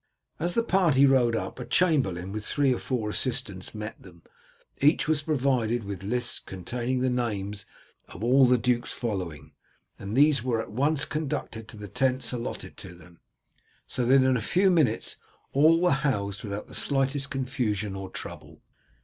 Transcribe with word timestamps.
As 0.39 0.55
the 0.55 0.63
party 0.63 1.05
rode 1.05 1.35
up 1.35 1.59
a 1.59 1.63
chamberlain 1.63 2.31
with 2.31 2.43
three 2.43 2.73
or 2.73 2.79
four 2.79 3.07
assistants 3.11 3.75
met 3.75 4.01
them. 4.01 4.23
Each 4.79 5.07
was 5.07 5.21
provided 5.21 5.83
with 5.83 6.01
lists 6.01 6.39
containing 6.39 7.01
the 7.01 7.09
names 7.11 7.67
of 8.07 8.23
all 8.23 8.47
the 8.47 8.57
duke's 8.57 8.91
following, 8.91 9.53
and 9.99 10.17
these 10.17 10.41
were 10.43 10.59
at 10.59 10.71
once 10.71 11.05
conducted 11.05 11.67
to 11.67 11.77
the 11.77 11.87
tents 11.87 12.33
alloted 12.33 12.77
to 12.77 12.95
them, 12.95 13.19
so 13.85 14.03
that 14.07 14.23
in 14.23 14.35
a 14.35 14.41
few 14.41 14.71
minutes 14.71 15.17
all 15.53 15.79
were 15.79 15.91
housed 15.91 16.43
without 16.43 16.65
the 16.65 16.73
slightest 16.73 17.29
confusion 17.29 17.95
or 17.95 18.09
trouble. 18.09 18.63